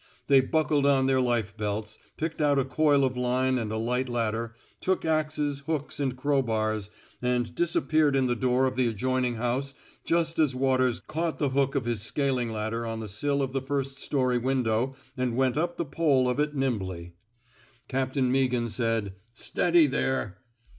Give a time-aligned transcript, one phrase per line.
[0.25, 4.09] They buckled on their life belts, picked out a coil of line and a light
[4.09, 6.89] ladder, took axes, hooks, and crowbars,
[7.21, 11.75] and disappeared in the door of the adjoining house just as Waters caught the hook
[11.75, 15.77] of his scaling ladder on the sill of the first story window and went up
[15.77, 17.13] the pole of it nimbly.
[17.87, 20.39] Captain Meaghan said, Steady, there."